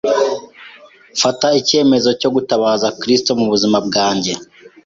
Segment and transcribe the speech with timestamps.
[1.15, 4.33] mfata icyemezo cyo gutabaza Kristo mu buzima bwanjye.